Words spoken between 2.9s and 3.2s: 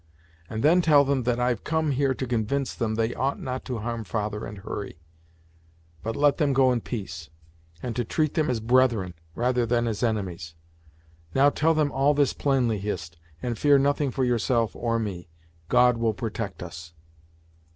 they